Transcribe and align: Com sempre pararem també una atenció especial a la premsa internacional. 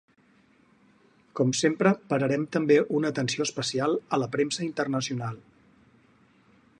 Com 1.39 1.51
sempre 1.59 1.91
pararem 2.13 2.47
també 2.57 2.79
una 3.01 3.13
atenció 3.15 3.47
especial 3.49 3.95
a 4.17 4.21
la 4.23 4.31
premsa 4.37 4.65
internacional. 4.69 5.41